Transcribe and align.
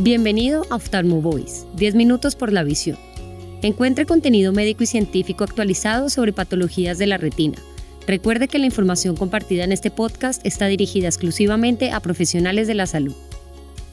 Bienvenido 0.00 0.64
a 0.70 0.76
Oftalmo 0.76 1.20
Voice, 1.20 1.66
10 1.74 1.96
minutos 1.96 2.36
por 2.36 2.52
la 2.52 2.62
visión. 2.62 2.96
Encuentre 3.62 4.06
contenido 4.06 4.52
médico 4.52 4.84
y 4.84 4.86
científico 4.86 5.42
actualizado 5.42 6.08
sobre 6.08 6.32
patologías 6.32 6.98
de 6.98 7.08
la 7.08 7.16
retina. 7.16 7.58
Recuerde 8.06 8.46
que 8.46 8.60
la 8.60 8.66
información 8.66 9.16
compartida 9.16 9.64
en 9.64 9.72
este 9.72 9.90
podcast 9.90 10.46
está 10.46 10.66
dirigida 10.66 11.08
exclusivamente 11.08 11.90
a 11.90 11.98
profesionales 11.98 12.68
de 12.68 12.74
la 12.74 12.86
salud. 12.86 13.16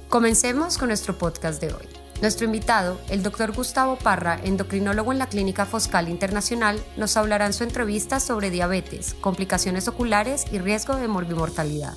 Comencemos 0.07 0.77
con 0.77 0.89
nuestro 0.89 1.18
podcast 1.18 1.59
de 1.59 1.73
hoy. 1.73 1.88
Nuestro 2.21 2.45
invitado, 2.45 3.01
el 3.09 3.23
doctor 3.23 3.51
Gustavo 3.55 3.95
Parra, 3.95 4.39
endocrinólogo 4.43 5.11
en 5.11 5.17
la 5.17 5.27
Clínica 5.27 5.65
Foscal 5.65 6.07
Internacional, 6.07 6.79
nos 6.97 7.17
hablará 7.17 7.47
en 7.47 7.53
su 7.53 7.63
entrevista 7.63 8.19
sobre 8.19 8.51
diabetes, 8.51 9.15
complicaciones 9.21 9.87
oculares 9.87 10.45
y 10.51 10.59
riesgo 10.59 10.97
de 10.97 11.07
morbimortalidad. 11.07 11.95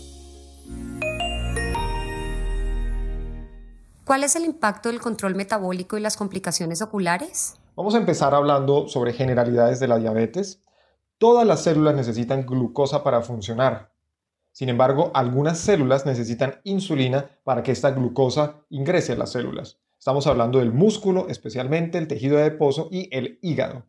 ¿Cuál 4.09 4.25
es 4.25 4.36
el 4.36 4.46
impacto 4.46 4.89
del 4.89 5.03
control 5.03 5.35
metabólico 5.35 5.98
y 5.98 6.00
las 6.00 6.16
complicaciones 6.16 6.80
oculares? 6.80 7.57
Vamos 7.76 7.94
a 7.94 7.99
empezar 7.99 8.35
hablando 8.35 8.89
sobre 8.89 9.12
generalidades 9.12 9.80
de 9.80 9.86
la 9.86 9.99
diabetes. 9.99 10.62
Todas 11.18 11.46
las 11.46 11.62
células 11.62 11.94
necesitan 11.94 12.46
glucosa 12.46 13.04
para 13.04 13.21
funcionar. 13.21 13.93
Sin 14.50 14.71
embargo, 14.71 15.11
algunas 15.13 15.58
células 15.58 16.07
necesitan 16.07 16.58
insulina 16.64 17.39
para 17.44 17.63
que 17.63 17.71
esta 17.71 17.90
glucosa 17.90 18.64
ingrese 18.71 19.13
a 19.13 19.16
las 19.16 19.32
células. 19.32 19.79
Estamos 19.99 20.27
hablando 20.27 20.58
del 20.58 20.72
músculo, 20.72 21.29
especialmente 21.29 21.99
el 21.99 22.08
tejido 22.08 22.38
adiposo 22.38 22.88
y 22.90 23.14
el 23.14 23.38
hígado. 23.43 23.85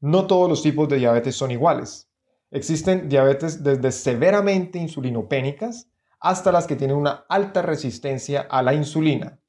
No 0.00 0.26
todos 0.26 0.48
los 0.48 0.64
tipos 0.64 0.88
de 0.88 0.96
diabetes 0.96 1.36
son 1.36 1.52
iguales. 1.52 2.10
Existen 2.50 3.08
diabetes 3.08 3.62
desde 3.62 3.92
severamente 3.92 4.80
insulinopénicas 4.80 5.86
hasta 6.18 6.50
las 6.50 6.66
que 6.66 6.74
tienen 6.74 6.96
una 6.96 7.24
alta 7.28 7.62
resistencia 7.62 8.40
a 8.50 8.64
la 8.64 8.74
insulina. 8.74 9.39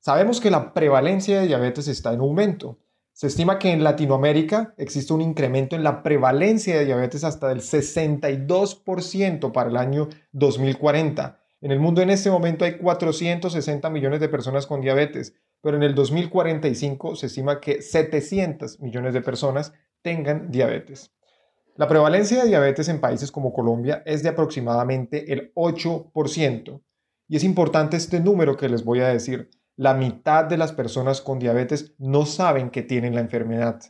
Sabemos 0.00 0.40
que 0.40 0.50
la 0.50 0.72
prevalencia 0.72 1.38
de 1.38 1.46
diabetes 1.46 1.86
está 1.86 2.14
en 2.14 2.20
aumento. 2.20 2.78
Se 3.12 3.26
estima 3.26 3.58
que 3.58 3.70
en 3.70 3.84
Latinoamérica 3.84 4.72
existe 4.78 5.12
un 5.12 5.20
incremento 5.20 5.76
en 5.76 5.84
la 5.84 6.02
prevalencia 6.02 6.78
de 6.78 6.86
diabetes 6.86 7.22
hasta 7.22 7.48
del 7.48 7.60
62% 7.60 9.52
para 9.52 9.68
el 9.68 9.76
año 9.76 10.08
2040. 10.32 11.38
En 11.60 11.70
el 11.70 11.80
mundo 11.80 12.00
en 12.00 12.08
este 12.08 12.30
momento 12.30 12.64
hay 12.64 12.78
460 12.78 13.90
millones 13.90 14.20
de 14.20 14.30
personas 14.30 14.66
con 14.66 14.80
diabetes, 14.80 15.34
pero 15.60 15.76
en 15.76 15.82
el 15.82 15.94
2045 15.94 17.16
se 17.16 17.26
estima 17.26 17.60
que 17.60 17.82
700 17.82 18.80
millones 18.80 19.12
de 19.12 19.20
personas 19.20 19.74
tengan 20.00 20.50
diabetes. 20.50 21.12
La 21.76 21.88
prevalencia 21.88 22.42
de 22.42 22.48
diabetes 22.48 22.88
en 22.88 23.02
países 23.02 23.30
como 23.30 23.52
Colombia 23.52 24.02
es 24.06 24.22
de 24.22 24.30
aproximadamente 24.30 25.30
el 25.30 25.52
8%. 25.52 26.80
Y 27.28 27.36
es 27.36 27.44
importante 27.44 27.98
este 27.98 28.18
número 28.20 28.56
que 28.56 28.70
les 28.70 28.82
voy 28.82 29.00
a 29.00 29.08
decir 29.08 29.50
la 29.80 29.94
mitad 29.94 30.44
de 30.44 30.58
las 30.58 30.72
personas 30.72 31.22
con 31.22 31.38
diabetes 31.38 31.94
no 31.96 32.26
saben 32.26 32.68
que 32.68 32.82
tienen 32.82 33.14
la 33.14 33.22
enfermedad. 33.22 33.80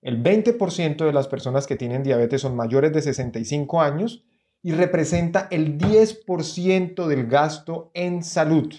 El 0.00 0.22
20% 0.22 1.04
de 1.04 1.12
las 1.12 1.26
personas 1.26 1.66
que 1.66 1.74
tienen 1.74 2.04
diabetes 2.04 2.42
son 2.42 2.54
mayores 2.54 2.92
de 2.92 3.02
65 3.02 3.80
años 3.80 4.24
y 4.62 4.70
representa 4.70 5.48
el 5.50 5.78
10% 5.78 7.08
del 7.08 7.26
gasto 7.26 7.90
en 7.92 8.22
salud. 8.22 8.72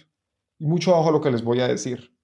Y 0.58 0.68
mucho 0.68 0.98
ojo 0.98 1.12
lo 1.12 1.20
que 1.20 1.32
les 1.32 1.44
voy 1.44 1.60
a 1.60 1.68
decir. 1.68 2.16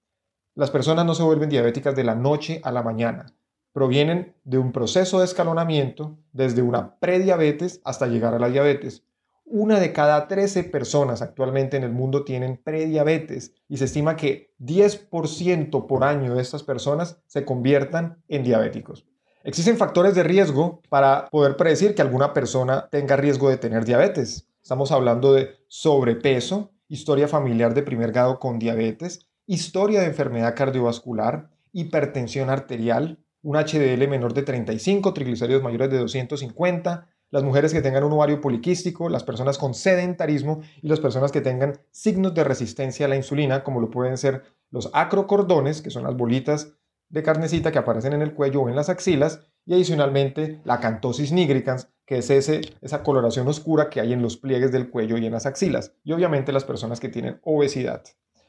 Las 0.54 0.70
personas 0.70 1.04
no 1.04 1.14
se 1.14 1.22
vuelven 1.22 1.50
diabéticas 1.50 1.94
de 1.94 2.04
la 2.04 2.14
noche 2.14 2.62
a 2.64 2.72
la 2.72 2.82
mañana. 2.82 3.26
Provienen 3.74 4.36
de 4.44 4.56
un 4.56 4.72
proceso 4.72 5.18
de 5.18 5.26
escalonamiento 5.26 6.16
desde 6.32 6.62
una 6.62 6.98
prediabetes 6.98 7.82
hasta 7.84 8.06
llegar 8.06 8.32
a 8.32 8.38
la 8.38 8.48
diabetes. 8.48 9.04
Una 9.46 9.78
de 9.78 9.92
cada 9.92 10.26
13 10.26 10.64
personas 10.64 11.20
actualmente 11.20 11.76
en 11.76 11.84
el 11.84 11.92
mundo 11.92 12.24
tienen 12.24 12.56
prediabetes 12.56 13.52
y 13.68 13.76
se 13.76 13.84
estima 13.84 14.16
que 14.16 14.54
10% 14.58 15.86
por 15.86 16.02
año 16.02 16.34
de 16.34 16.42
estas 16.42 16.62
personas 16.62 17.22
se 17.26 17.44
conviertan 17.44 18.22
en 18.28 18.42
diabéticos. 18.42 19.06
Existen 19.42 19.76
factores 19.76 20.14
de 20.14 20.22
riesgo 20.22 20.80
para 20.88 21.28
poder 21.30 21.56
predecir 21.56 21.94
que 21.94 22.00
alguna 22.00 22.32
persona 22.32 22.88
tenga 22.90 23.16
riesgo 23.16 23.50
de 23.50 23.58
tener 23.58 23.84
diabetes. 23.84 24.48
Estamos 24.62 24.90
hablando 24.90 25.34
de 25.34 25.50
sobrepeso, 25.68 26.72
historia 26.88 27.28
familiar 27.28 27.74
de 27.74 27.82
primer 27.82 28.12
grado 28.12 28.38
con 28.38 28.58
diabetes, 28.58 29.28
historia 29.46 30.00
de 30.00 30.06
enfermedad 30.06 30.56
cardiovascular, 30.56 31.50
hipertensión 31.72 32.48
arterial, 32.48 33.18
un 33.42 33.56
HDL 33.56 34.08
menor 34.08 34.32
de 34.32 34.42
35, 34.42 35.12
triglicéridos 35.12 35.62
mayores 35.62 35.90
de 35.90 35.98
250, 35.98 37.06
las 37.34 37.42
mujeres 37.42 37.72
que 37.72 37.82
tengan 37.82 38.04
un 38.04 38.12
ovario 38.12 38.40
poliquístico, 38.40 39.08
las 39.08 39.24
personas 39.24 39.58
con 39.58 39.74
sedentarismo 39.74 40.60
y 40.80 40.86
las 40.86 41.00
personas 41.00 41.32
que 41.32 41.40
tengan 41.40 41.80
signos 41.90 42.32
de 42.32 42.44
resistencia 42.44 43.06
a 43.06 43.08
la 43.08 43.16
insulina, 43.16 43.64
como 43.64 43.80
lo 43.80 43.90
pueden 43.90 44.16
ser 44.16 44.44
los 44.70 44.88
acrocordones, 44.92 45.82
que 45.82 45.90
son 45.90 46.04
las 46.04 46.16
bolitas 46.16 46.76
de 47.08 47.24
carnecita 47.24 47.72
que 47.72 47.78
aparecen 47.78 48.12
en 48.12 48.22
el 48.22 48.34
cuello 48.34 48.62
o 48.62 48.68
en 48.68 48.76
las 48.76 48.88
axilas, 48.88 49.40
y 49.66 49.74
adicionalmente 49.74 50.60
la 50.62 50.78
cantosis 50.78 51.32
nigricans, 51.32 51.88
que 52.06 52.18
es 52.18 52.30
ese, 52.30 52.60
esa 52.82 53.02
coloración 53.02 53.48
oscura 53.48 53.90
que 53.90 54.00
hay 54.00 54.12
en 54.12 54.22
los 54.22 54.36
pliegues 54.36 54.70
del 54.70 54.88
cuello 54.88 55.18
y 55.18 55.26
en 55.26 55.32
las 55.32 55.46
axilas, 55.46 55.90
y 56.04 56.12
obviamente 56.12 56.52
las 56.52 56.62
personas 56.62 57.00
que 57.00 57.08
tienen 57.08 57.40
obesidad. 57.42 58.04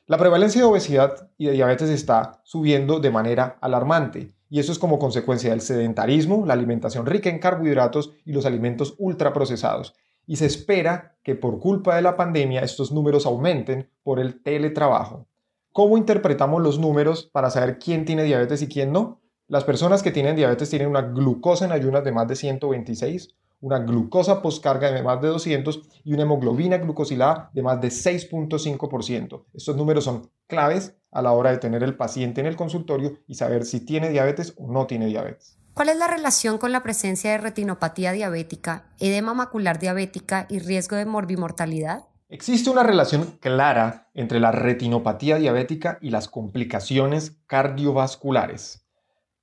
La 0.06 0.20
prevalencia 0.20 0.62
de 0.62 0.68
obesidad 0.68 1.32
y 1.40 1.48
de 1.48 1.54
diabetes 1.54 1.90
está 1.90 2.40
subiendo 2.44 3.00
de 3.00 3.10
manera 3.10 3.58
alarmante 3.62 4.36
y 4.50 4.60
eso 4.60 4.72
es 4.72 4.80
como 4.80 5.00
consecuencia 5.00 5.50
del 5.50 5.62
sedentarismo, 5.62 6.46
la 6.46 6.54
alimentación 6.54 7.06
rica 7.06 7.30
en 7.30 7.40
carbohidratos 7.40 8.14
y 8.26 8.34
los 8.34 8.46
alimentos 8.46 8.96
ultraprocesados. 8.98 9.96
Y 10.28 10.38
se 10.38 10.46
espera 10.46 11.18
que 11.24 11.36
por 11.36 11.60
culpa 11.60 11.96
de 11.96 12.02
la 12.02 12.16
pandemia 12.16 12.62
estos 12.62 12.92
números 12.92 13.26
aumenten 13.26 13.90
por 14.04 14.20
el 14.20 14.42
teletrabajo. 14.42 15.28
¿Cómo 15.72 15.98
interpretamos 15.98 16.62
los 16.62 16.80
números 16.80 17.30
para 17.32 17.50
saber 17.50 17.80
quién 17.80 18.06
tiene 18.06 18.24
diabetes 18.24 18.62
y 18.62 18.68
quién 18.68 18.92
no? 18.92 19.20
Las 19.48 19.64
personas 19.64 20.02
que 20.02 20.12
tienen 20.12 20.36
diabetes 20.36 20.70
tienen 20.70 20.88
una 20.88 21.02
glucosa 21.02 21.66
en 21.66 21.72
ayunas 21.72 22.04
de 22.04 22.12
más 22.12 22.28
de 22.28 22.36
126, 22.36 23.36
una 23.62 23.80
glucosa 23.80 24.42
postcarga 24.42 24.92
de 24.92 25.04
más 25.04 25.22
de 25.22 25.28
200 25.28 25.82
y 26.04 26.14
una 26.14 26.24
hemoglobina 26.24 26.78
glucosilada 26.78 27.52
de 27.54 27.62
más 27.62 27.82
de 27.82 27.90
6.5%. 27.90 29.44
Estos 29.54 29.76
números 29.76 30.04
son 30.04 30.30
claves 30.48 30.96
a 31.16 31.22
la 31.22 31.32
hora 31.32 31.52
de 31.52 31.58
tener 31.58 31.82
el 31.82 31.96
paciente 31.96 32.42
en 32.42 32.48
el 32.48 32.56
consultorio 32.56 33.18
y 33.28 33.36
saber 33.36 33.66
si 33.66 33.80
tiene 33.80 34.10
diabetes 34.10 34.54
o 34.58 34.72
no 34.72 34.86
tiene 34.86 35.08
diabetes. 35.08 35.58
¿Cuál 35.74 35.90
es 35.90 35.98
la 35.98 36.08
relación 36.08 36.58
con 36.58 36.72
la 36.72 36.84
presencia 36.84 37.32
de 37.32 37.38
retinopatía 37.40 38.12
diabética, 38.12 38.94
edema 39.00 39.34
macular 39.34 39.80
diabética 39.80 40.46
y 40.50 40.60
riesgo 40.60 40.96
de 40.96 41.06
morbimortalidad? 41.06 42.04
Existe 42.30 42.70
una 42.70 42.84
relación 42.84 43.38
clara 43.40 44.10
entre 44.14 44.40
la 44.40 44.52
retinopatía 44.52 45.38
diabética 45.38 45.98
y 46.02 46.12
las 46.12 46.28
complicaciones 46.28 47.38
cardiovasculares 47.48 48.86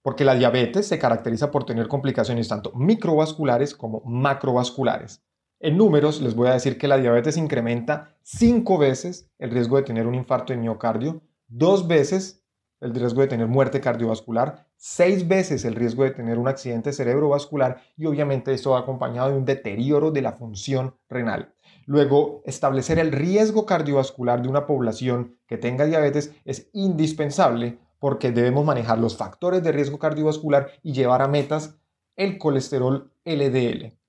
porque 0.03 0.25
la 0.25 0.35
diabetes 0.35 0.89
se 0.89 0.99
caracteriza 0.99 1.51
por 1.51 1.65
tener 1.65 1.89
complicaciones 1.89 2.49
tanto 2.49 2.73
microvasculares 2.75 3.75
como 3.75 4.03
macrovasculares. 4.05 5.23
En 5.61 5.79
números 5.79 6.21
les 6.21 6.35
voy 6.35 6.49
a 6.49 6.55
decir 6.55 6.77
que 6.77 6.89
la 6.89 6.99
diabetes 6.99 7.37
incrementa 7.37 8.17
cinco 8.23 8.79
veces 8.79 9.31
el 9.39 9.51
riesgo 9.51 9.77
de 9.77 9.85
tener 9.85 10.09
un 10.09 10.17
infarto 10.17 10.53
de 10.53 10.59
miocardio, 10.59 11.23
dos 11.53 11.87
veces 11.87 12.43
el 12.81 12.95
riesgo 12.95 13.21
de 13.21 13.29
tener 13.29 13.47
muerte 13.47 13.81
cardiovascular, 13.81 14.67
seis 14.77 15.29
veces 15.29 15.65
el 15.65 15.77
riesgo 15.77 16.03
de 16.03 16.11
tener 16.11 16.39
un 16.39 16.49
accidente 16.49 16.93
cerebrovascular 16.93 17.81
y 17.97 18.07
obviamente 18.07 18.53
esto 18.53 18.71
va 18.71 18.81
acompañado 18.81 19.31
de 19.31 19.37
un 19.37 19.45
deterioro 19.45 20.11
de 20.11 20.23
la 20.23 20.33
función 20.33 20.97
renal. 21.09 21.55
Luego, 21.87 22.43
establecer 22.45 22.99
el 22.99 23.13
riesgo 23.13 23.67
cardiovascular 23.67 24.43
de 24.43 24.49
una 24.49 24.67
población 24.67 25.39
que 25.47 25.59
tenga 25.59 25.85
diabetes 25.85 26.35
es 26.45 26.71
indispensable 26.73 27.79
porque 28.01 28.33
debemos 28.33 28.65
manejar 28.65 28.99
los 28.99 29.17
factores 29.17 29.63
de 29.63 29.71
riesgo 29.71 29.99
cardiovascular 29.99 30.73
y 30.83 30.93
llevar 30.93 31.23
a 31.23 31.29
metas 31.29 31.77
el 32.17 32.39
colesterol 32.39 33.13
LDL. 33.25 34.02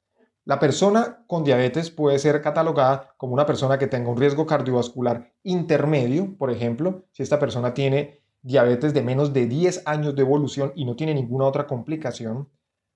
La 0.45 0.59
persona 0.59 1.23
con 1.27 1.45
diabetes 1.45 1.89
puede 1.89 2.19
ser 2.19 2.41
catalogada 2.41 3.13
como 3.15 3.33
una 3.33 3.45
persona 3.45 3.77
que 3.77 3.87
tenga 3.87 4.09
un 4.09 4.17
riesgo 4.17 4.45
cardiovascular 4.45 5.31
intermedio, 5.43 6.35
por 6.37 6.51
ejemplo, 6.51 7.05
si 7.11 7.23
esta 7.23 7.39
persona 7.39 7.73
tiene 7.73 8.19
diabetes 8.41 8.93
de 8.93 9.03
menos 9.03 9.31
de 9.31 9.45
10 9.47 9.83
años 9.85 10.15
de 10.15 10.21
evolución 10.21 10.73
y 10.75 10.83
no 10.83 10.97
tiene 10.97 11.13
ninguna 11.13 11.45
otra 11.45 11.65
complicación, 11.65 12.49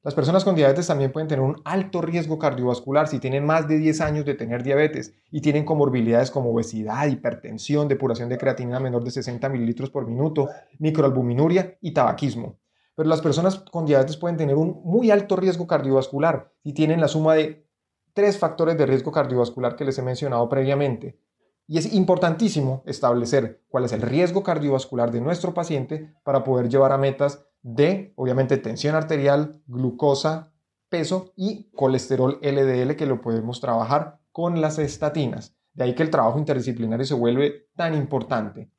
las 0.04 0.14
personas 0.14 0.44
con 0.44 0.56
diabetes 0.56 0.88
también 0.88 1.14
pueden 1.14 1.30
tener 1.30 1.44
un 1.44 1.62
alto 1.64 2.02
riesgo 2.02 2.38
cardiovascular 2.38 3.08
si 3.08 3.20
tienen 3.20 3.46
más 3.46 3.66
de 3.66 3.78
10 3.78 4.02
años 4.02 4.26
de 4.26 4.36
tener 4.36 4.62
diabetes 4.62 5.14
y 5.32 5.40
tienen 5.40 5.64
comorbilidades 5.64 6.32
como 6.32 6.52
obesidad, 6.52 7.08
hipertensión, 7.08 7.88
depuración 7.88 8.28
de 8.28 8.38
creatinina 8.38 8.82
menor 8.82 9.06
de 9.06 9.12
60 9.12 9.48
mililitros 9.48 9.90
por 9.90 10.06
minuto, 10.06 10.50
microalbuminuria 10.80 11.78
y 11.80 11.94
tabaquismo. 11.94 12.58
Pero 12.98 13.10
las 13.10 13.22
personas 13.22 13.60
con 13.60 13.86
diabetes 13.86 14.18
pueden 14.18 14.38
tener 14.38 14.56
un 14.56 14.82
muy 14.84 15.12
alto 15.12 15.36
riesgo 15.36 15.68
cardiovascular 15.68 16.52
si 16.64 16.74
tienen 16.74 17.00
la 17.00 17.08
suma 17.08 17.36
de 17.36 17.70
tres 18.16 18.40
factores 18.40 18.76
de 18.76 18.88
riesgo 18.88 19.12
cardiovascular 19.12 19.76
que 19.76 19.86
les 19.86 20.00
he 20.00 20.02
mencionado 20.02 20.50
previamente. 20.50 21.20
Y 21.68 21.78
es 21.78 21.94
importantísimo 21.94 22.82
establecer 22.88 23.62
cuál 23.68 23.86
es 23.86 23.92
el 23.94 24.02
riesgo 24.02 24.42
cardiovascular 24.42 25.12
de 25.12 25.22
nuestro 25.22 25.54
paciente 25.54 26.16
para 26.24 26.44
poder 26.44 26.70
llevar 26.70 26.92
a 26.92 26.98
metas 26.98 27.46
de, 27.62 28.14
obviamente, 28.16 28.58
tensión 28.58 28.96
arterial, 28.96 29.62
glucosa, 29.68 30.52
peso 30.90 31.34
y 31.36 31.70
colesterol 31.76 32.40
LDL 32.42 32.96
que 32.96 33.06
lo 33.06 33.22
podemos 33.22 33.62
trabajar 33.62 34.18
con 34.32 34.60
las 34.60 34.80
estatinas. 34.80 35.56
De 35.74 35.84
ahí 35.84 35.94
que 35.94 36.02
el 36.02 36.10
trabajo 36.10 36.40
interdisciplinario 36.40 37.06
se 37.06 37.14
vuelve 37.14 37.68
tan 37.76 37.94
importante. 37.94 38.72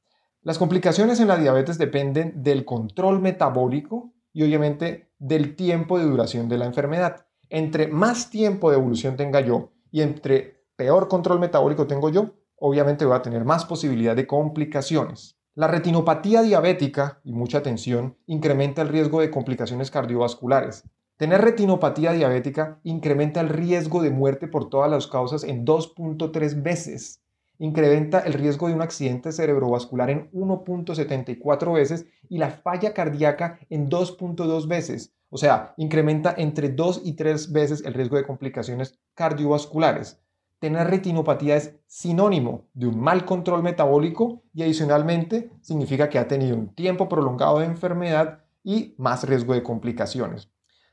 Las 0.48 0.56
complicaciones 0.56 1.20
en 1.20 1.28
la 1.28 1.36
diabetes 1.36 1.76
dependen 1.76 2.42
del 2.42 2.64
control 2.64 3.20
metabólico 3.20 4.14
y 4.32 4.44
obviamente 4.44 5.10
del 5.18 5.54
tiempo 5.56 5.98
de 5.98 6.06
duración 6.06 6.48
de 6.48 6.56
la 6.56 6.64
enfermedad. 6.64 7.26
Entre 7.50 7.88
más 7.88 8.30
tiempo 8.30 8.70
de 8.70 8.78
evolución 8.78 9.14
tenga 9.18 9.42
yo 9.42 9.72
y 9.90 10.00
entre 10.00 10.64
peor 10.74 11.08
control 11.08 11.38
metabólico 11.38 11.86
tengo 11.86 12.08
yo, 12.08 12.30
obviamente 12.56 13.04
voy 13.04 13.16
a 13.16 13.20
tener 13.20 13.44
más 13.44 13.66
posibilidad 13.66 14.16
de 14.16 14.26
complicaciones. 14.26 15.36
La 15.54 15.66
retinopatía 15.66 16.40
diabética, 16.40 17.20
y 17.24 17.34
mucha 17.34 17.58
atención, 17.58 18.16
incrementa 18.24 18.80
el 18.80 18.88
riesgo 18.88 19.20
de 19.20 19.30
complicaciones 19.30 19.90
cardiovasculares. 19.90 20.84
Tener 21.18 21.42
retinopatía 21.42 22.12
diabética 22.12 22.80
incrementa 22.84 23.42
el 23.42 23.50
riesgo 23.50 24.00
de 24.00 24.12
muerte 24.12 24.48
por 24.48 24.70
todas 24.70 24.90
las 24.90 25.08
causas 25.08 25.44
en 25.44 25.66
2.3 25.66 26.62
veces. 26.62 27.20
Incrementa 27.58 28.20
el 28.20 28.34
riesgo 28.34 28.68
de 28.68 28.74
un 28.74 28.82
accidente 28.82 29.32
cerebrovascular 29.32 30.10
en 30.10 30.30
1.74 30.30 31.74
veces 31.74 32.06
y 32.28 32.38
la 32.38 32.50
falla 32.50 32.94
cardíaca 32.94 33.58
en 33.68 33.90
2.2 33.90 34.68
veces. 34.68 35.14
O 35.30 35.36
sea, 35.36 35.74
incrementa 35.76 36.34
entre 36.36 36.70
2 36.70 37.02
y 37.04 37.14
3 37.14 37.52
veces 37.52 37.84
el 37.84 37.94
riesgo 37.94 38.16
de 38.16 38.26
complicaciones 38.26 38.98
cardiovasculares. 39.14 40.20
Tener 40.60 40.88
retinopatía 40.88 41.56
es 41.56 41.78
sinónimo 41.86 42.68
de 42.74 42.86
un 42.86 42.98
mal 42.98 43.24
control 43.24 43.62
metabólico 43.62 44.42
y 44.52 44.62
adicionalmente 44.62 45.52
significa 45.60 46.08
que 46.08 46.18
ha 46.18 46.26
tenido 46.26 46.56
un 46.56 46.74
tiempo 46.74 47.08
prolongado 47.08 47.60
de 47.60 47.66
enfermedad 47.66 48.44
y 48.64 48.94
más 48.98 49.24
riesgo 49.28 49.54
de 49.54 49.62
complicaciones. 49.62 50.50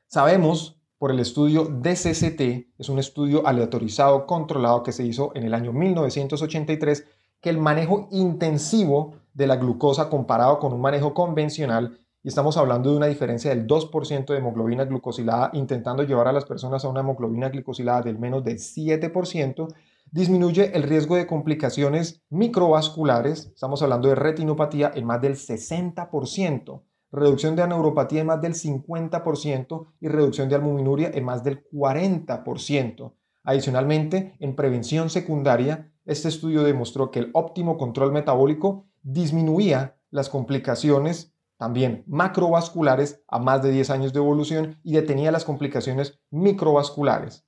Sabemos 0.07 0.79
por 0.97 1.11
el 1.11 1.19
estudio 1.19 1.65
DCCT, 1.65 2.41
es 2.77 2.89
un 2.89 2.99
estudio 2.99 3.45
aleatorizado 3.45 4.25
controlado 4.25 4.83
que 4.83 4.91
se 4.91 5.05
hizo 5.05 5.31
en 5.35 5.43
el 5.43 5.53
año 5.53 5.73
1983, 5.73 7.05
que 7.41 7.49
el 7.49 7.57
manejo 7.57 8.07
intensivo 8.11 9.15
de 9.33 9.47
la 9.47 9.57
glucosa 9.57 10.09
comparado 10.09 10.59
con 10.59 10.73
un 10.73 10.81
manejo 10.81 11.13
convencional 11.13 11.99
y 12.25 12.29
estamos 12.29 12.57
hablando 12.57 12.89
de 12.89 12.97
una 12.97 13.05
diferencia 13.05 13.51
del 13.51 13.67
2% 13.67 14.25
de 14.25 14.37
hemoglobina 14.37 14.85
glucosilada, 14.85 15.51
intentando 15.53 16.01
llevar 16.01 16.27
a 16.27 16.33
las 16.33 16.45
personas 16.45 16.83
a 16.83 16.89
una 16.89 17.01
hemoglobina 17.01 17.49
glucosilada 17.49 18.01
del 18.01 18.17
menos 18.17 18.43
del 18.43 18.57
7%, 18.57 19.67
disminuye 20.09 20.75
el 20.75 20.81
riesgo 20.81 21.17
de 21.17 21.27
complicaciones 21.27 22.23
microvasculares, 22.31 23.51
estamos 23.53 23.83
hablando 23.83 24.07
de 24.07 24.15
retinopatía 24.15 24.91
en 24.95 25.05
más 25.05 25.21
del 25.21 25.35
60%, 25.35 26.81
reducción 27.11 27.55
de 27.55 27.67
neuropatía 27.67 28.21
en 28.21 28.27
más 28.27 28.41
del 28.41 28.53
50% 28.53 29.87
y 29.99 30.07
reducción 30.07 30.49
de 30.49 30.55
albuminuria 30.55 31.11
en 31.13 31.23
más 31.23 31.43
del 31.43 31.63
40%. 31.69 33.13
Adicionalmente, 33.43 34.35
en 34.39 34.55
prevención 34.55 35.09
secundaria, 35.09 35.91
este 36.05 36.27
estudio 36.27 36.63
demostró 36.63 37.11
que 37.11 37.19
el 37.19 37.31
óptimo 37.33 37.77
control 37.77 38.11
metabólico 38.11 38.87
disminuía 39.01 39.97
las 40.09 40.29
complicaciones 40.29 41.33
también 41.57 42.03
macrovasculares 42.07 43.23
a 43.27 43.39
más 43.39 43.61
de 43.61 43.71
10 43.71 43.89
años 43.89 44.13
de 44.13 44.19
evolución 44.19 44.79
y 44.83 44.93
detenía 44.93 45.31
las 45.31 45.45
complicaciones 45.45 46.19
microvasculares. 46.29 47.45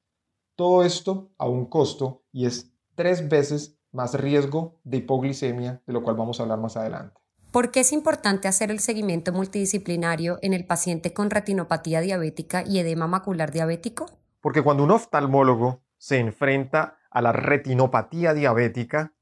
Todo 0.56 0.84
esto 0.84 1.32
a 1.38 1.48
un 1.48 1.66
costo 1.66 2.24
y 2.32 2.46
es 2.46 2.72
tres 2.96 3.28
veces 3.30 3.78
más 3.92 4.14
riesgo 4.14 4.80
de 4.84 4.98
hipoglicemia, 4.98 5.82
de 5.86 5.94
lo 5.94 6.04
cual 6.04 6.16
vamos 6.16 6.40
a 6.40 6.44
hablar 6.44 6.60
más 6.60 6.78
adelante. 6.78 7.20
¿Por 7.58 7.72
qué 7.72 7.80
es 7.80 7.92
importante 7.92 8.48
hacer 8.48 8.70
el 8.70 8.80
seguimiento 8.80 9.34
multidisciplinario 9.34 10.38
en 10.44 10.54
el 10.54 10.64
paciente 10.64 11.12
con 11.12 11.32
retinopatía 11.32 12.02
diabética 12.02 12.62
y 12.64 12.78
edema 12.78 13.08
macular 13.08 13.52
diabético? 13.52 14.06
Porque 14.42 14.62
cuando 14.62 14.84
un 14.84 14.92
oftalmólogo 14.92 15.82
se 15.98 16.20
enfrenta 16.20 17.00
a 17.10 17.20
la 17.20 17.32
retinopatía 17.32 18.36
diabética, 18.36 19.14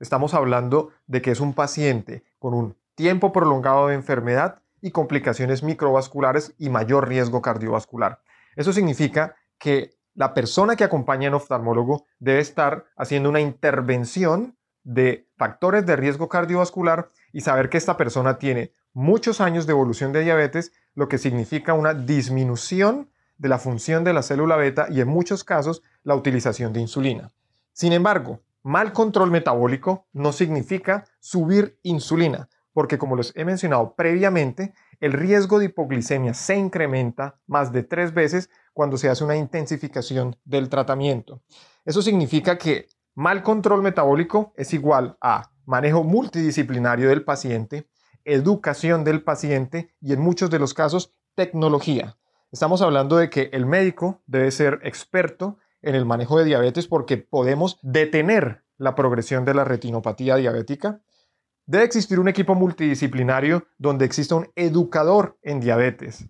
estamos 0.00 0.34
hablando 0.34 0.90
de 1.06 1.22
que 1.22 1.30
es 1.30 1.38
un 1.38 1.54
paciente 1.54 2.24
con 2.40 2.52
un 2.52 2.76
tiempo 2.96 3.30
prolongado 3.30 3.86
de 3.86 3.94
enfermedad 3.94 4.60
y 4.80 4.90
complicaciones 4.90 5.62
microvasculares 5.62 6.52
y 6.58 6.70
mayor 6.70 7.08
riesgo 7.08 7.42
cardiovascular. 7.42 8.22
Eso 8.56 8.72
significa 8.72 9.36
que 9.56 9.94
la 10.14 10.34
persona 10.34 10.74
que 10.74 10.82
acompaña 10.82 11.28
al 11.28 11.34
oftalmólogo 11.34 12.06
debe 12.18 12.40
estar 12.40 12.86
haciendo 12.96 13.28
una 13.28 13.40
intervención 13.40 14.56
de 14.82 15.28
factores 15.36 15.86
de 15.86 15.94
riesgo 15.94 16.28
cardiovascular 16.28 17.10
y 17.34 17.40
saber 17.40 17.68
que 17.68 17.76
esta 17.76 17.96
persona 17.96 18.38
tiene 18.38 18.72
muchos 18.92 19.40
años 19.40 19.66
de 19.66 19.72
evolución 19.72 20.12
de 20.12 20.22
diabetes, 20.22 20.72
lo 20.94 21.08
que 21.08 21.18
significa 21.18 21.74
una 21.74 21.92
disminución 21.92 23.10
de 23.38 23.48
la 23.48 23.58
función 23.58 24.04
de 24.04 24.12
la 24.12 24.22
célula 24.22 24.56
beta 24.56 24.86
y 24.88 25.00
en 25.00 25.08
muchos 25.08 25.42
casos 25.42 25.82
la 26.04 26.14
utilización 26.14 26.72
de 26.72 26.80
insulina. 26.80 27.32
Sin 27.72 27.92
embargo, 27.92 28.40
mal 28.62 28.92
control 28.92 29.32
metabólico 29.32 30.06
no 30.12 30.32
significa 30.32 31.06
subir 31.18 31.76
insulina, 31.82 32.48
porque 32.72 32.98
como 32.98 33.16
les 33.16 33.32
he 33.34 33.44
mencionado 33.44 33.94
previamente, 33.96 34.72
el 35.00 35.12
riesgo 35.12 35.58
de 35.58 35.66
hipoglicemia 35.66 36.34
se 36.34 36.54
incrementa 36.54 37.40
más 37.48 37.72
de 37.72 37.82
tres 37.82 38.14
veces 38.14 38.48
cuando 38.72 38.96
se 38.96 39.08
hace 39.08 39.24
una 39.24 39.36
intensificación 39.36 40.36
del 40.44 40.68
tratamiento. 40.68 41.42
Eso 41.84 42.00
significa 42.00 42.56
que 42.58 42.86
mal 43.16 43.42
control 43.42 43.82
metabólico 43.82 44.52
es 44.56 44.72
igual 44.72 45.18
a 45.20 45.50
manejo 45.66 46.04
multidisciplinario 46.04 47.08
del 47.08 47.24
paciente, 47.24 47.88
educación 48.24 49.04
del 49.04 49.22
paciente 49.22 49.90
y 50.00 50.12
en 50.12 50.20
muchos 50.20 50.50
de 50.50 50.58
los 50.58 50.74
casos 50.74 51.12
tecnología. 51.34 52.16
Estamos 52.52 52.82
hablando 52.82 53.16
de 53.16 53.30
que 53.30 53.50
el 53.52 53.66
médico 53.66 54.22
debe 54.26 54.50
ser 54.50 54.80
experto 54.84 55.58
en 55.82 55.94
el 55.94 56.04
manejo 56.04 56.38
de 56.38 56.44
diabetes 56.44 56.86
porque 56.86 57.16
podemos 57.16 57.78
detener 57.82 58.62
la 58.78 58.94
progresión 58.94 59.44
de 59.44 59.54
la 59.54 59.64
retinopatía 59.64 60.36
diabética, 60.36 61.00
Debe 61.66 61.84
existir 61.84 62.20
un 62.20 62.28
equipo 62.28 62.54
multidisciplinario 62.54 63.66
donde 63.78 64.04
exista 64.04 64.34
un 64.34 64.50
educador 64.54 65.38
en 65.40 65.60
diabetes. 65.60 66.26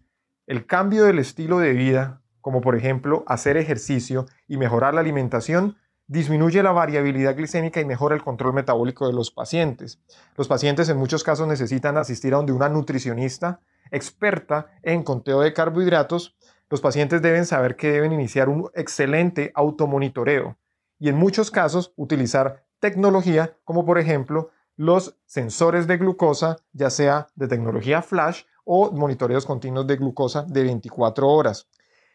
El 0.47 0.65
cambio 0.65 1.05
del 1.05 1.19
estilo 1.19 1.59
de 1.59 1.73
vida, 1.73 2.23
como 2.41 2.61
por 2.61 2.77
ejemplo 2.77 3.25
hacer 3.27 3.57
ejercicio 3.57 4.27
y 4.47 4.59
mejorar 4.59 4.95
la 4.95 5.01
alimentación, 5.01 5.77
disminuye 6.07 6.63
la 6.63 6.73
variabilidad 6.73 7.37
glicémica 7.37 7.81
y 7.81 7.85
mejora 7.85 8.15
el 8.15 8.23
control 8.23 8.55
metabólico 8.55 9.07
de 9.07 9.15
los 9.15 9.31
pacientes. 9.31 10.01
Los 10.37 10.49
pacientes 10.49 10.89
en 10.89 10.97
muchos 10.97 11.25
casos 11.25 11.49
necesitan 11.49 11.97
asistir 11.97 12.35
a 12.35 12.39
donde 12.39 12.53
una 12.53 12.69
nutricionista 12.69 13.61
experta 13.91 14.67
en 14.83 15.03
conteo 15.03 15.41
de 15.41 15.53
carbohidratos. 15.53 16.37
Los 16.69 16.81
pacientes 16.81 17.23
deben 17.23 17.47
saber 17.47 17.77
que 17.77 17.93
deben 17.93 18.13
iniciar 18.13 18.49
un 18.49 18.71
excelente 18.75 19.53
automonitoreo 19.55 20.57
y 20.99 21.09
en 21.09 21.17
muchos 21.17 21.51
casos 21.51 21.93
utilizar 21.97 22.65
tecnología 22.81 23.57
como 23.65 23.85
por 23.85 23.99
ejemplo 23.99 24.51
los 24.77 25.17
sensores 25.25 25.87
de 25.87 25.99
glucosa, 25.99 26.57
ya 26.73 26.91
sea 26.91 27.29
de 27.35 27.49
tecnología 27.49 28.03
flash 28.03 28.43
o 28.65 28.91
monitoreos 28.91 29.47
continuos 29.47 29.87
de 29.87 29.97
glucosa 29.97 30.43
de 30.43 30.65
24 30.65 31.29
horas. 31.29 31.69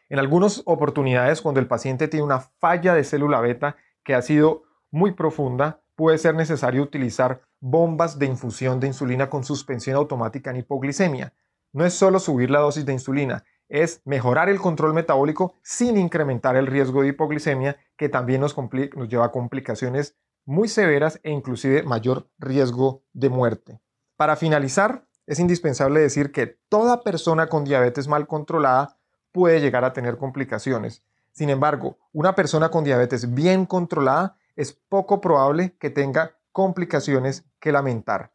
En 0.09 0.17
algunas 0.17 0.63
oportunidades, 0.65 1.41
cuando 1.41 1.59
el 1.59 1.67
paciente 1.67 2.07
tiene 2.07 2.25
una 2.25 2.39
falla 2.39 2.95
de 2.95 3.03
célula 3.03 3.39
beta 3.39 3.75
que 4.03 4.15
ha 4.15 4.21
sido 4.21 4.63
muy 4.91 5.11
profunda, 5.11 5.81
puede 5.95 6.17
ser 6.17 6.33
necesario 6.33 6.81
utilizar 6.81 7.41
bombas 7.59 8.17
de 8.17 8.25
infusión 8.25 8.79
de 8.79 8.87
insulina 8.87 9.29
con 9.29 9.43
suspensión 9.43 9.95
automática 9.97 10.49
en 10.49 10.57
hipoglicemia. 10.57 11.33
No 11.73 11.85
es 11.85 11.93
solo 11.93 12.19
subir 12.19 12.49
la 12.49 12.59
dosis 12.59 12.85
de 12.85 12.93
insulina, 12.93 13.43
es 13.67 14.01
mejorar 14.03 14.49
el 14.49 14.59
control 14.59 14.93
metabólico 14.93 15.53
sin 15.61 15.95
incrementar 15.97 16.55
el 16.55 16.65
riesgo 16.65 17.03
de 17.03 17.09
hipoglicemia, 17.09 17.77
que 17.95 18.09
también 18.09 18.41
nos, 18.41 18.57
nos 18.57 19.09
lleva 19.09 19.25
a 19.25 19.31
complicaciones 19.31 20.17
muy 20.45 20.67
severas 20.67 21.19
e 21.21 21.29
inclusive 21.29 21.83
mayor 21.83 22.27
riesgo 22.39 23.03
de 23.13 23.29
muerte. 23.29 23.79
Para 24.17 24.35
finalizar, 24.35 25.05
es 25.27 25.39
indispensable 25.39 25.99
decir 25.99 26.31
que 26.31 26.57
toda 26.69 27.03
persona 27.03 27.47
con 27.47 27.63
diabetes 27.63 28.07
mal 28.07 28.25
controlada 28.25 28.98
puede 29.31 29.61
llegar 29.61 29.83
a 29.83 29.93
tener 29.93 30.17
complicaciones. 30.17 31.03
Sin 31.31 31.49
embargo, 31.49 31.97
una 32.11 32.35
persona 32.35 32.69
con 32.69 32.83
diabetes 32.83 33.33
bien 33.33 33.65
controlada 33.65 34.37
es 34.55 34.73
poco 34.73 35.21
probable 35.21 35.75
que 35.79 35.89
tenga 35.89 36.35
complicaciones 36.51 37.45
que 37.59 37.71
lamentar. 37.71 38.31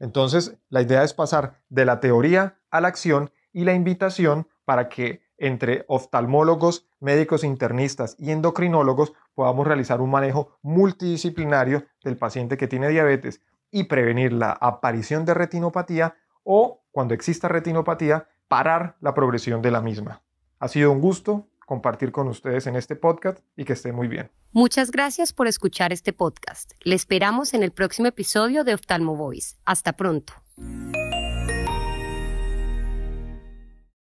Entonces, 0.00 0.56
la 0.68 0.82
idea 0.82 1.04
es 1.04 1.14
pasar 1.14 1.60
de 1.68 1.84
la 1.84 2.00
teoría 2.00 2.58
a 2.70 2.80
la 2.80 2.88
acción 2.88 3.30
y 3.52 3.64
la 3.64 3.74
invitación 3.74 4.48
para 4.64 4.88
que 4.88 5.22
entre 5.38 5.84
oftalmólogos, 5.88 6.88
médicos 7.00 7.44
internistas 7.44 8.16
y 8.18 8.32
endocrinólogos 8.32 9.12
podamos 9.34 9.66
realizar 9.66 10.00
un 10.00 10.10
manejo 10.10 10.58
multidisciplinario 10.62 11.84
del 12.02 12.16
paciente 12.16 12.56
que 12.56 12.66
tiene 12.66 12.88
diabetes 12.88 13.40
y 13.70 13.84
prevenir 13.84 14.32
la 14.32 14.52
aparición 14.52 15.24
de 15.24 15.34
retinopatía 15.34 16.16
o, 16.42 16.82
cuando 16.90 17.14
exista 17.14 17.46
retinopatía, 17.48 18.26
parar 18.48 18.96
la 19.00 19.14
progresión 19.14 19.62
de 19.62 19.70
la 19.70 19.80
misma. 19.80 20.22
Ha 20.60 20.68
sido 20.68 20.92
un 20.92 21.00
gusto 21.00 21.48
compartir 21.66 22.12
con 22.12 22.28
ustedes 22.28 22.66
en 22.66 22.76
este 22.76 22.96
podcast 22.96 23.40
y 23.56 23.64
que 23.64 23.74
esté 23.74 23.92
muy 23.92 24.08
bien. 24.08 24.30
Muchas 24.52 24.90
gracias 24.90 25.32
por 25.32 25.46
escuchar 25.46 25.92
este 25.92 26.12
podcast. 26.12 26.72
Le 26.82 26.94
esperamos 26.94 27.52
en 27.52 27.62
el 27.62 27.70
próximo 27.70 28.08
episodio 28.08 28.64
de 28.64 28.74
Oftalmo 28.74 29.14
Voice. 29.16 29.56
Hasta 29.66 29.92
pronto. 29.92 30.32